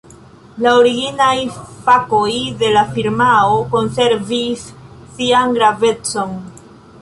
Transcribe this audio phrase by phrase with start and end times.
[0.67, 1.33] La originaj
[1.89, 4.65] fakoj de la firmao konservis
[5.19, 6.35] sian gravecon.